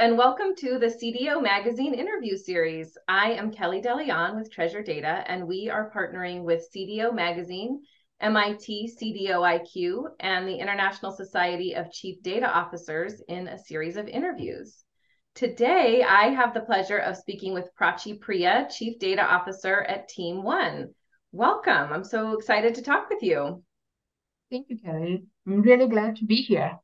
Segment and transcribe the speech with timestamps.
[0.00, 2.96] and welcome to the CDO Magazine interview series.
[3.06, 7.82] I am Kellie de Leon with Treasure Data, and we are partnering with CDO Magazine,
[8.18, 14.08] MIT CDO IQ, and the International Society of Chief Data Officers in a series of
[14.08, 14.84] interviews.
[15.34, 20.42] Today, I have the pleasure of speaking with Prachi Priya, Chief Data Officer at Team
[20.42, 20.94] One.
[21.30, 21.92] Welcome.
[21.92, 23.62] I'm so excited to talk with you.
[24.50, 25.24] Thank you, Kellie.
[25.46, 26.78] I'm really glad to be here.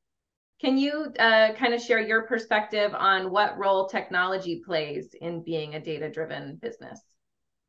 [0.61, 5.75] Can you uh, kind of share your perspective on what role technology plays in being
[5.75, 7.01] a data driven business?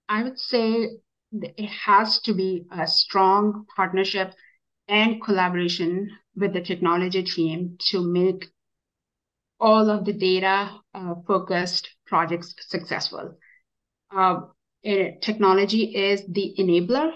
[0.08, 0.90] I would say
[1.32, 4.34] it has to be a strong partnership
[4.88, 8.46] and collaboration with the technology team to make
[9.60, 13.38] all of the data uh, focused projects successful.
[14.16, 14.42] Uh,
[15.22, 17.12] technology is the enabler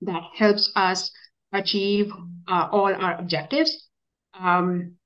[0.00, 1.12] that helps us
[1.52, 2.10] achieve
[2.48, 3.88] uh, all our objectives.
[4.38, 4.96] Um,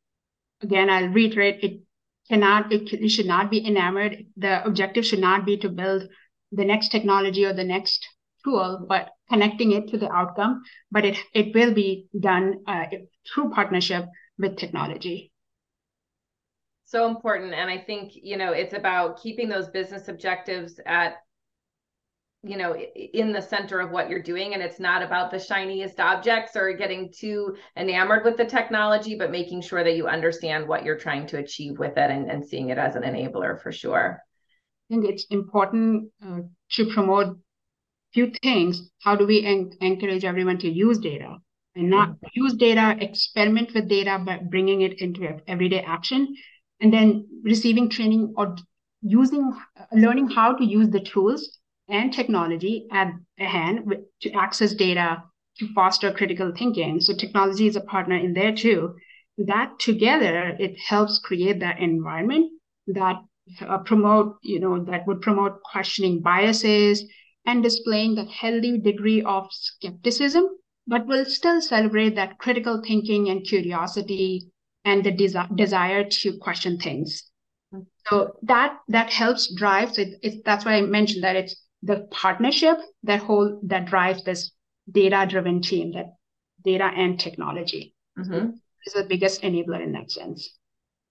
[0.62, 1.80] again, I'll reiterate, it
[2.28, 4.26] cannot, it, it should not be enamored.
[4.36, 6.08] The objective should not be to build
[6.52, 8.06] the next technology or the next
[8.44, 10.62] tool, but connecting it to the outcome.
[10.90, 12.86] But it, it will be done uh,
[13.32, 14.06] through partnership
[14.38, 15.32] with technology.
[16.84, 17.52] So important.
[17.52, 21.16] And I think, you know, it's about keeping those business objectives at
[22.48, 26.00] you know in the center of what you're doing and it's not about the shiniest
[26.00, 30.84] objects or getting too enamored with the technology but making sure that you understand what
[30.84, 34.18] you're trying to achieve with it and, and seeing it as an enabler for sure.
[34.90, 36.40] I think it's important uh,
[36.72, 37.36] to promote
[38.14, 38.90] few things.
[39.02, 41.36] How do we en- encourage everyone to use data?
[41.74, 42.26] And not mm-hmm.
[42.32, 46.34] use data experiment with data but bringing it into everyday action.
[46.80, 48.56] And then receiving training or
[49.02, 51.58] using uh, learning how to use the tools
[51.88, 53.80] and technology at hand
[54.22, 55.22] to access data
[55.58, 57.00] to foster critical thinking.
[57.00, 58.96] So technology is a partner in there too.
[59.38, 62.52] That together, it helps create that environment
[62.88, 63.16] that
[63.66, 67.04] uh, promote, you know, that would promote questioning biases
[67.46, 70.44] and displaying that healthy degree of skepticism,
[70.86, 74.50] but will still celebrate that critical thinking and curiosity
[74.84, 77.22] and the desi- desire to question things.
[78.08, 79.94] So that that helps drive.
[79.94, 84.24] So it, it, that's why I mentioned that it's the partnership that whole that drives
[84.24, 84.50] this
[84.90, 86.14] data driven team that
[86.64, 88.50] data and technology mm-hmm.
[88.86, 90.56] is the biggest enabler in that sense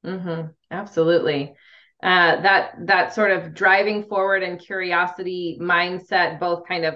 [0.06, 0.48] mm-hmm.
[0.72, 1.56] absolutely
[2.04, 6.96] uh, that that sort of driving forward and curiosity mindset both kind of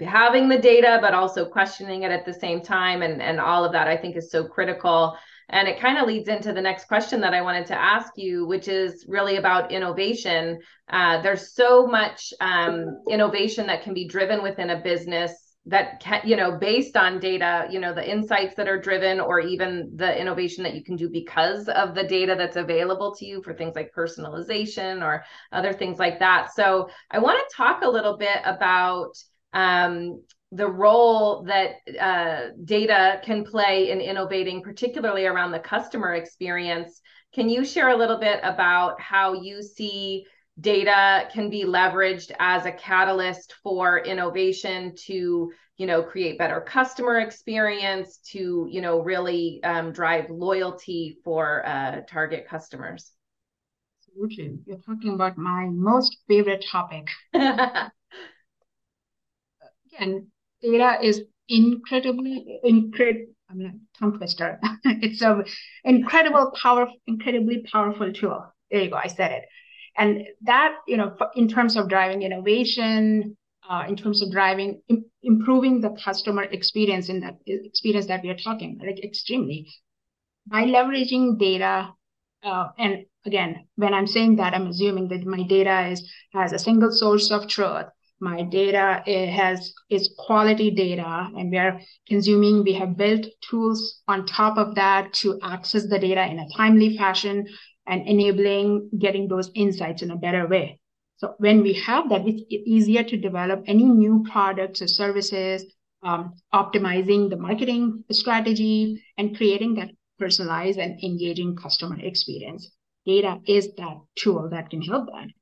[0.00, 3.72] having the data but also questioning it at the same time and and all of
[3.72, 5.16] that i think is so critical
[5.48, 8.46] and it kind of leads into the next question that I wanted to ask you,
[8.46, 10.60] which is really about innovation.
[10.90, 15.32] Uh, there's so much um, innovation that can be driven within a business
[15.66, 19.38] that can, you know, based on data, you know, the insights that are driven, or
[19.38, 23.42] even the innovation that you can do because of the data that's available to you
[23.42, 26.54] for things like personalization or other things like that.
[26.54, 29.12] So I want to talk a little bit about
[29.52, 30.22] um,
[30.52, 37.00] the role that uh, data can play in innovating, particularly around the customer experience.
[37.34, 40.24] Can you share a little bit about how you see
[40.60, 47.20] data can be leveraged as a catalyst for innovation to you know create better customer
[47.20, 53.12] experience to you know really um, drive loyalty for uh, target customers?
[54.08, 54.58] Absolutely.
[54.66, 57.08] You're talking about my most favorite topic
[59.98, 60.28] again
[60.62, 64.60] data is incredibly incredible I'm a tongue twister.
[64.84, 65.42] it's a
[65.84, 68.44] incredible power, incredibly powerful tool.
[68.70, 68.96] There you go.
[68.96, 69.44] I said it.
[69.96, 73.36] And that, you know, in terms of driving innovation,
[73.68, 78.28] uh, in terms of driving, Im- improving the customer experience in that experience that we
[78.28, 79.66] are talking, like extremely
[80.46, 81.92] by leveraging data.
[82.42, 86.58] Uh, and again, when I'm saying that, I'm assuming that my data is has a
[86.58, 87.86] single source of truth
[88.20, 94.26] my data has is quality data and we are consuming we have built tools on
[94.26, 97.46] top of that to access the data in a timely fashion
[97.86, 100.78] and enabling getting those insights in a better way.
[101.16, 105.64] So when we have that it's easier to develop any new products or services
[106.02, 112.70] um, optimizing the marketing strategy and creating that personalized and engaging customer experience.
[113.06, 115.22] Data is that tool that can help that.
[115.22, 115.32] And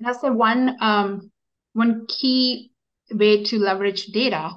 [0.00, 1.30] that's the one um,
[1.76, 2.70] one key
[3.12, 4.50] way to leverage data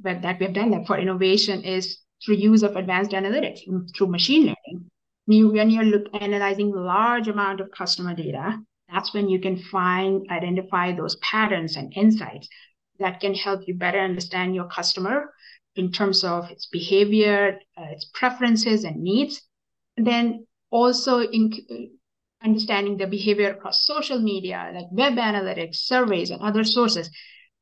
[0.00, 3.60] but that we've done that for innovation is through use of advanced analytics
[3.96, 5.50] through machine learning.
[5.52, 8.58] when you're look, analyzing large amount of customer data,
[8.92, 12.48] that's when you can find, identify those patterns and insights
[12.98, 15.32] that can help you better understand your customer
[15.74, 19.42] in terms of its behavior, uh, its preferences and needs.
[19.96, 21.52] And then also in,
[22.44, 27.10] understanding the behavior across social media, like web analytics, surveys, and other sources.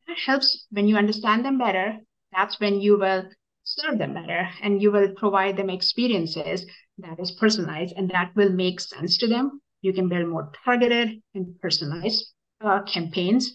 [0.06, 1.98] That helps when you understand them better.
[2.32, 3.24] That's when you will
[3.62, 6.66] serve them better and you will provide them experiences
[6.98, 9.60] that is personalized and that will make sense to them.
[9.80, 12.26] You can build more targeted and personalized
[12.62, 13.52] uh, campaigns,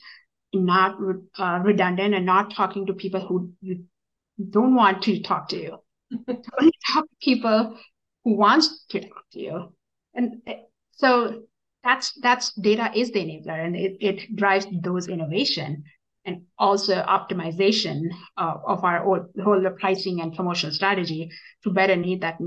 [0.54, 0.98] not
[1.38, 3.84] uh, redundant and not talking to people who you
[4.50, 5.78] don't want to talk to you.
[6.60, 7.78] Only talk to people
[8.24, 9.74] who wants to talk to you.
[10.14, 10.42] And
[11.00, 11.44] so
[11.82, 15.84] that's that's data is the enabler and it, it drives those innovation
[16.26, 19.00] and also optimization uh, of our
[19.44, 21.30] whole the pricing and promotional strategy
[21.64, 22.38] to better meet that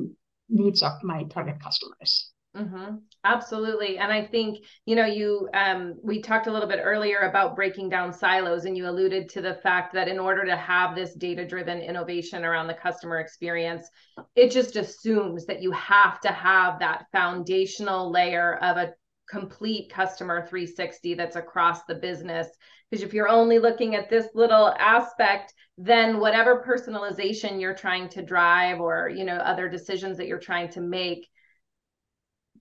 [0.51, 2.32] needs of my target customers.
[2.55, 2.97] Mm-hmm.
[3.25, 3.97] Absolutely.
[3.97, 7.89] And I think, you know, you, um, we talked a little bit earlier about breaking
[7.89, 11.47] down silos, and you alluded to the fact that in order to have this data
[11.47, 13.89] driven innovation around the customer experience,
[14.37, 18.93] it just assumes that you have to have that foundational layer of a
[19.31, 22.49] complete customer 360 that's across the business.
[22.91, 28.23] Because if you're only looking at this little aspect, then whatever personalization you're trying to
[28.23, 31.27] drive or, you know, other decisions that you're trying to make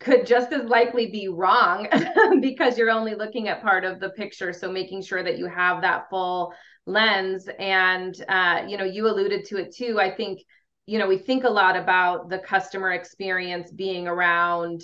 [0.02, 1.88] could just as likely be wrong
[2.42, 4.52] because you're only looking at part of the picture.
[4.52, 6.54] So making sure that you have that full
[6.86, 7.48] lens.
[7.60, 10.00] And uh, you know you alluded to it too.
[10.00, 10.42] I think
[10.86, 14.82] you know we think a lot about the customer experience being around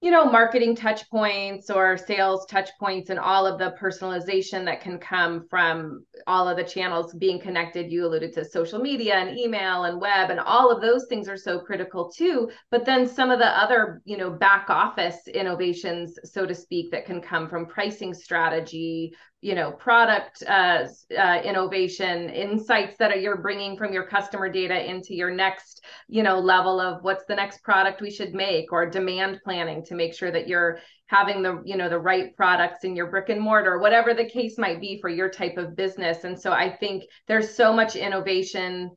[0.00, 4.82] you know marketing touch points or sales touch points and all of the personalization that
[4.82, 7.90] can come from all of the channels being connected.
[7.90, 11.38] You alluded to social media and email and web and all of those things are
[11.38, 12.50] so critical too.
[12.70, 17.06] But then some of the other you know back office innovations so to speak that
[17.06, 19.14] can come from pricing strategy
[19.44, 20.86] you know product uh,
[21.18, 26.22] uh, innovation insights that are, you're bringing from your customer data into your next you
[26.22, 30.14] know level of what's the next product we should make or demand planning to make
[30.14, 33.78] sure that you're having the you know the right products in your brick and mortar
[33.78, 36.24] whatever the case might be for your type of business.
[36.24, 38.92] And so i think there's so much innovation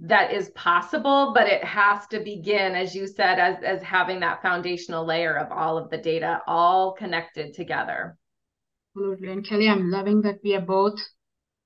[0.00, 4.42] that is possible but it has to begin as you said as as having that
[4.42, 8.18] foundational layer of all of the data all connected together
[8.96, 9.32] Absolutely.
[9.32, 11.00] And Kellie, I'm loving that we are both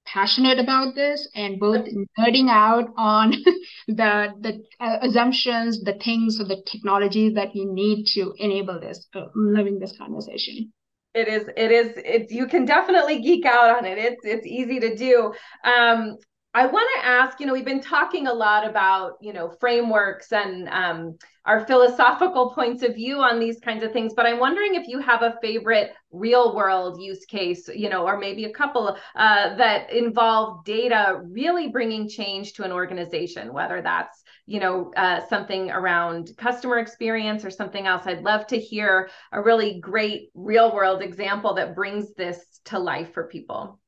[0.07, 1.87] passionate about this and both
[2.19, 3.33] nerding out on
[3.89, 9.07] the the uh, assumptions, the things, or the technologies that we need to enable this.
[9.15, 10.73] I'm loving this conversation.
[11.15, 11.49] It is.
[11.57, 11.93] It is.
[11.97, 12.33] It's.
[12.33, 13.99] You can definitely geek out on it.
[13.99, 14.25] It's.
[14.25, 15.33] It's easy to do.
[15.65, 16.19] Um,
[16.57, 20.31] I want to ask, you know, we've been talking a lot about, you know, frameworks
[20.31, 24.77] and um, our philosophical points of view on these kinds of things, but I'm wondering
[24.77, 28.97] if you have a favorite real world use case, you know, or maybe a couple
[29.17, 35.27] uh, that involve data really bringing change to an organization, whether that's, you know, uh,
[35.27, 38.07] something around customer experience or something else.
[38.07, 43.13] I'd love to hear a really great real world example that brings this to life
[43.13, 43.81] for people.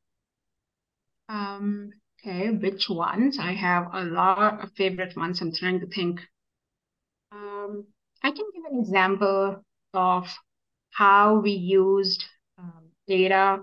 [1.28, 1.90] Um,
[2.26, 3.38] Okay, which ones?
[3.38, 5.40] I have a lot of favorite ones.
[5.40, 6.20] I'm trying to think.
[7.30, 7.86] Um,
[8.20, 9.64] I can give an example
[9.94, 10.26] of
[10.90, 12.24] how we used
[12.58, 13.60] um, data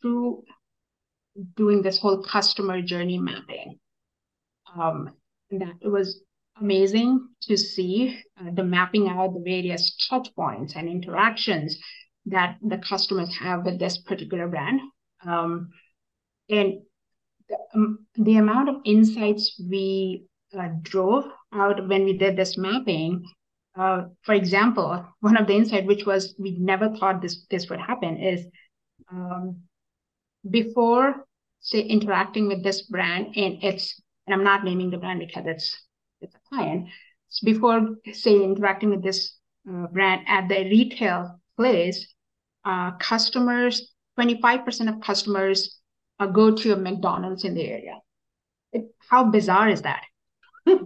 [0.00, 0.44] through
[1.56, 3.80] doing this whole customer journey mapping.
[4.78, 5.10] Um,
[5.50, 6.20] that it was
[6.60, 11.76] amazing to see uh, the mapping out the various touch points and interactions
[12.26, 14.80] that the customers have with this particular brand.
[15.24, 15.70] Um,
[16.48, 16.82] and
[17.48, 20.24] the, um, the amount of insights we
[20.58, 23.24] uh, drove out when we did this mapping
[23.78, 27.80] uh, for example one of the insight which was we never thought this this would
[27.80, 28.46] happen is
[29.10, 29.56] um,
[30.50, 31.26] before
[31.60, 35.82] say interacting with this brand and it's and i'm not naming the brand because it's
[36.20, 36.88] it's a client
[37.44, 39.38] before say interacting with this
[39.70, 42.14] uh, brand at the retail place
[42.64, 45.75] uh, customers 25% of customers
[46.18, 48.00] uh, go to a McDonald's in the area.
[48.72, 50.04] It, how bizarre is that?
[50.66, 50.78] then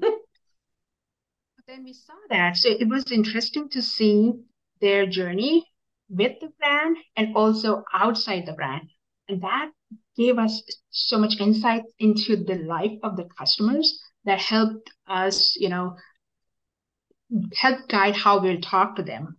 [1.85, 2.57] we saw that.
[2.57, 4.33] So it was interesting to see
[4.81, 5.65] their journey
[6.09, 8.89] with the brand and also outside the brand.
[9.29, 9.71] And that
[10.17, 15.69] gave us so much insight into the life of the customers that helped us, you
[15.69, 15.97] know,
[17.55, 19.37] help guide how we'll talk to them.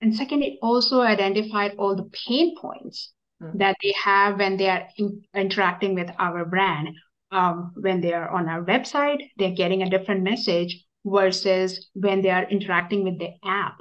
[0.00, 3.12] And second, it also identified all the pain points
[3.44, 3.58] mm-hmm.
[3.58, 6.88] that they have when they are in, interacting with our brand.
[7.30, 12.30] Um, when they are on our website, they're getting a different message versus when they
[12.30, 13.76] are interacting with the app.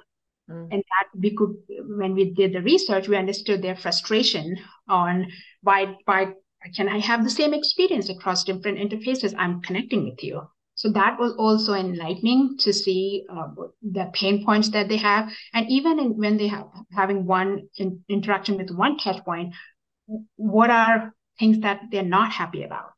[0.49, 0.69] Mm.
[0.71, 1.55] And that we could,
[1.97, 4.57] when we did the research, we understood their frustration
[4.89, 5.27] on
[5.61, 6.33] why, why
[6.75, 9.35] can I have the same experience across different interfaces?
[9.37, 10.41] I'm connecting with you.
[10.75, 13.49] So that was also enlightening to see uh,
[13.81, 15.31] the pain points that they have.
[15.53, 19.53] And even in, when they have having one in, interaction with one touch point,
[20.35, 22.91] what are things that they're not happy about?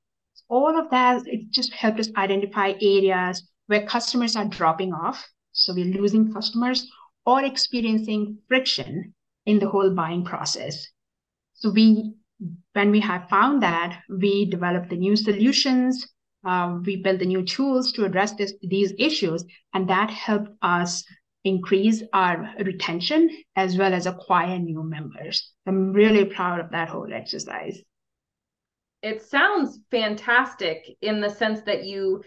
[0.47, 5.27] All of that, it just helped us identify areas where customers are dropping off.
[5.51, 6.89] So we're losing customers
[7.25, 9.13] or experiencing friction
[9.45, 10.87] in the whole buying process.
[11.55, 12.13] So we,
[12.73, 16.07] when we have found that, we developed the new solutions
[16.45, 21.03] um, we built the new tools to address this, these issues, and that helped us
[21.43, 25.51] increase our retention as well as acquire new members.
[25.67, 27.79] I'm really proud of that whole exercise.
[29.01, 32.23] It sounds fantastic in the sense that you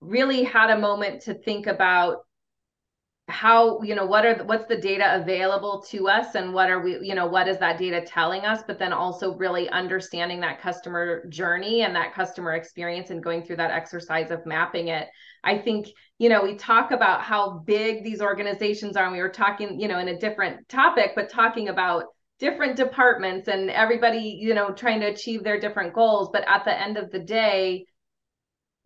[0.00, 2.18] really had a moment to think about
[3.32, 6.80] how you know what are the, what's the data available to us and what are
[6.80, 8.62] we you know what is that data telling us?
[8.66, 13.56] But then also really understanding that customer journey and that customer experience and going through
[13.56, 15.08] that exercise of mapping it.
[15.42, 19.28] I think you know we talk about how big these organizations are and we were
[19.30, 22.04] talking you know in a different topic but talking about
[22.38, 26.28] different departments and everybody you know trying to achieve their different goals.
[26.32, 27.86] But at the end of the day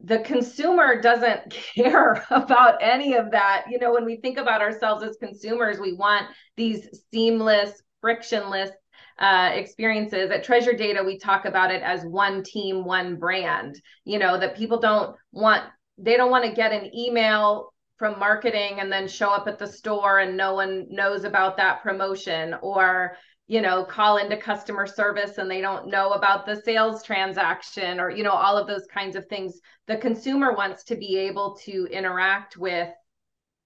[0.01, 3.65] the consumer doesn't care about any of that.
[3.69, 6.27] You know, when we think about ourselves as consumers, we want
[6.57, 8.71] these seamless, frictionless
[9.19, 10.31] uh, experiences.
[10.31, 13.81] At Treasure Data, we talk about it as one team, one brand.
[14.05, 15.63] You know, that people don't want,
[15.99, 19.67] they don't want to get an email from marketing and then show up at the
[19.67, 23.17] store and no one knows about that promotion or
[23.49, 28.11] you know call into customer service and they don't know about the sales transaction or
[28.11, 29.61] you know all of those kinds of things.
[29.87, 32.89] The consumer wants to be able to interact with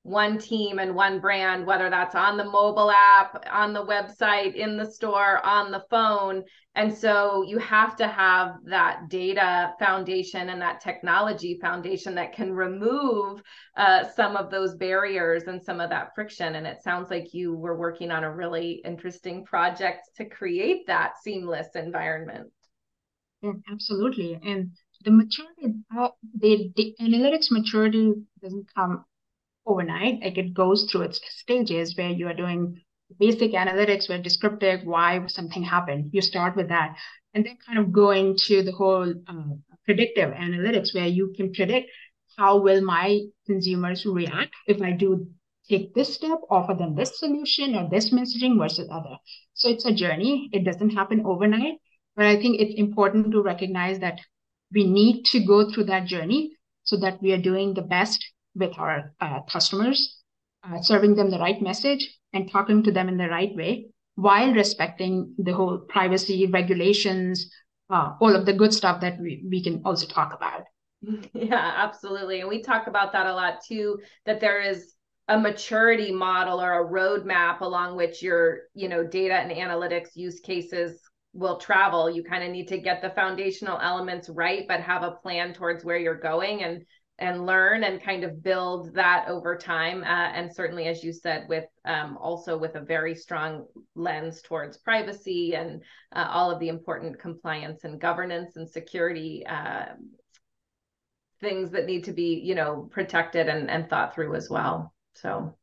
[0.02, 4.76] one team and one brand, whether that's on the mobile app, on the website, in
[4.78, 6.42] the store, on the phone.
[6.75, 12.52] And so you have to have that data foundation and that technology foundation that can
[12.52, 13.42] remove
[13.76, 16.54] uh, some of those barriers and some of that friction.
[16.54, 21.19] And it sounds like you were working on a really interesting project to create that
[21.23, 22.50] seamless environment.
[23.42, 24.38] Yeah, absolutely.
[24.42, 24.71] And
[25.04, 25.75] the maturity,
[26.38, 29.04] the, the analytics maturity doesn't come
[29.71, 30.21] overnight.
[30.23, 32.81] Like it goes through its stages where you are doing
[33.19, 36.11] basic analytics where descriptive why something happened.
[36.12, 36.97] You start with that
[37.35, 41.91] and then kind of go into the whole uh, predictive analytics where you can predict
[42.37, 45.27] how will my consumers react if I do
[45.69, 49.17] take this step, offer them this solution or this messaging versus other.
[49.55, 50.49] So it's a journey.
[50.53, 51.75] It doesn't happen overnight,
[52.17, 54.21] but I think it's important to recognize that
[54.73, 58.73] we need to go through that journey so that we are doing the best with
[58.78, 60.19] our uh, customers,
[60.64, 63.87] uh, serving them the right message and talking to them in the right way
[64.21, 67.50] while respecting the whole privacy regulations,
[67.88, 70.64] uh, all of the good stuff that we, we can also talk about.
[71.33, 72.40] Yeah, absolutely.
[72.40, 74.92] And we talk about that a lot too, that there is
[75.28, 80.40] a maturity model or a roadmap along which your, you know, data and analytics use
[80.40, 81.00] cases
[81.33, 82.11] will travel.
[82.11, 85.85] You kind of need to get the foundational elements right, but have a plan towards
[85.85, 86.62] where you're going.
[86.64, 86.85] And
[87.21, 90.03] and learn and kind of build that over time.
[90.03, 94.79] Uh, and certainly, as you said, with um, also with a very strong lens towards
[94.79, 99.87] privacy and uh, all of the important compliance and governance and security uh,
[101.41, 104.95] things that need to be, you know, protected and, and thought through as well.
[105.15, 105.55] So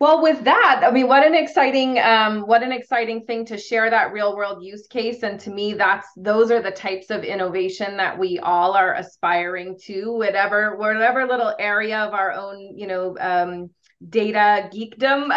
[0.00, 3.88] well, with that, I mean, what an exciting, um, what an exciting thing to share
[3.90, 5.22] that real world use case.
[5.22, 9.78] And to me, that's those are the types of innovation that we all are aspiring
[9.84, 13.70] to, whatever, whatever little area of our own, you know, um,
[14.08, 15.30] data geekdom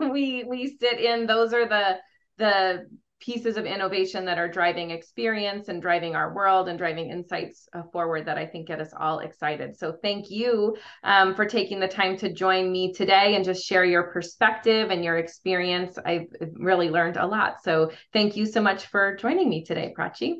[0.12, 1.26] we we sit in.
[1.26, 1.98] Those are the
[2.38, 2.86] the
[3.20, 7.82] pieces of innovation that are driving experience and driving our world and driving insights uh,
[7.92, 9.76] forward that I think get us all excited.
[9.76, 13.84] So thank you um, for taking the time to join me today and just share
[13.84, 15.98] your perspective and your experience.
[16.04, 17.62] I've really learned a lot.
[17.62, 20.34] So thank you so much for joining me today, Prachi.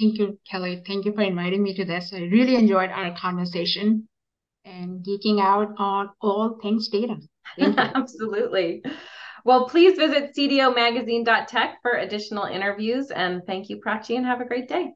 [0.00, 0.82] Thank you, Kellie.
[0.86, 2.12] Thank you for inviting me to this.
[2.12, 4.08] I really enjoyed our conversation
[4.64, 7.16] and geeking out on all things data.
[7.60, 8.82] Absolutely.
[9.44, 13.10] Well, please visit cdomagazine.tech for additional interviews.
[13.10, 14.94] And thank you, Prachi, and have a great day.